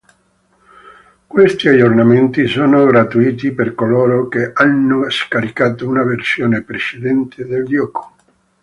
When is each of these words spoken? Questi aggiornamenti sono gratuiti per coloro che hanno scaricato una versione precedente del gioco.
Questi 1.27 1.67
aggiornamenti 1.67 2.47
sono 2.47 2.87
gratuiti 2.87 3.51
per 3.51 3.75
coloro 3.75 4.29
che 4.29 4.49
hanno 4.51 5.07
scaricato 5.11 5.87
una 5.87 6.03
versione 6.03 6.63
precedente 6.63 7.45
del 7.45 7.67
gioco. 7.67 8.15